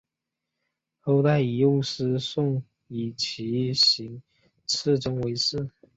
[1.01, 4.19] 后代以右师戊以其行
[4.65, 5.69] 次仲为氏。